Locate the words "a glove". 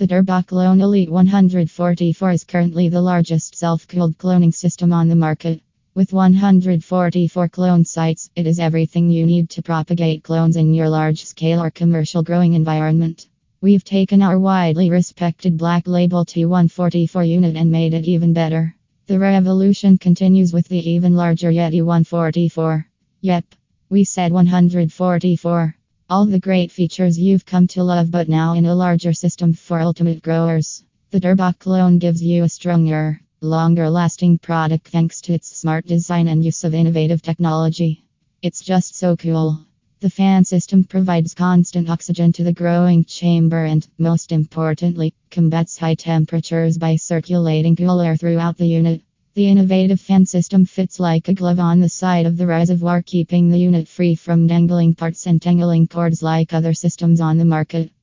51.28-51.60